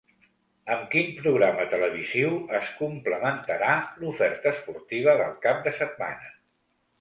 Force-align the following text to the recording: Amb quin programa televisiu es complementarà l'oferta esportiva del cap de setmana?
Amb 0.75 0.85
quin 0.93 1.09
programa 1.17 1.65
televisiu 1.73 2.31
es 2.61 2.71
complementarà 2.79 3.75
l'oferta 4.05 4.55
esportiva 4.55 5.15
del 5.21 5.37
cap 5.47 5.63
de 5.69 5.77
setmana? 5.83 6.35